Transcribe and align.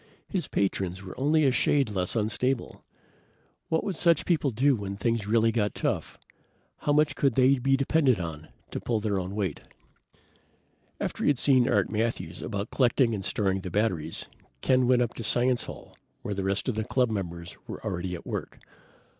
His 0.27 0.47
patrons 0.47 1.03
were 1.03 1.13
only 1.19 1.45
a 1.45 1.51
shade 1.51 1.91
less 1.91 2.15
unstable. 2.15 2.83
What 3.69 3.83
would 3.83 3.95
such 3.95 4.25
people 4.25 4.49
do 4.49 4.75
when 4.75 4.97
things 4.97 5.27
really 5.27 5.51
got 5.51 5.75
tough? 5.75 6.17
How 6.77 6.91
much 6.91 7.15
could 7.15 7.35
they 7.35 7.59
be 7.59 7.77
depended 7.77 8.19
on 8.19 8.47
to 8.71 8.79
pull 8.79 8.99
their 8.99 9.19
own 9.19 9.35
weight? 9.35 9.59
After 10.99 11.23
he 11.23 11.27
had 11.29 11.37
seen 11.37 11.69
Art 11.69 11.91
Matthews 11.91 12.41
about 12.41 12.71
collecting 12.71 13.13
and 13.13 13.23
storing 13.23 13.61
the 13.61 13.69
batteries, 13.69 14.25
Ken 14.61 14.87
went 14.87 15.03
up 15.03 15.13
to 15.13 15.23
Science 15.23 15.65
Hall 15.65 15.95
where 16.23 16.33
the 16.33 16.43
rest 16.43 16.67
of 16.67 16.73
the 16.73 16.83
club 16.83 17.11
members 17.11 17.55
were 17.67 17.85
already 17.85 18.15
at 18.15 18.25
work. 18.25 18.57